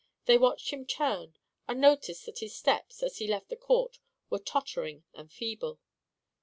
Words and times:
They 0.25 0.35
watched 0.39 0.71
him 0.73 0.87
turn 0.87 1.35
and 1.67 1.79
noticed 1.79 2.25
that 2.25 2.39
his 2.39 2.55
steps, 2.55 3.03
as 3.03 3.17
he 3.19 3.27
left 3.27 3.49
the 3.49 3.55
court, 3.55 3.99
were 4.31 4.39
tottering 4.39 5.03
and 5.13 5.31
feeble. 5.31 5.79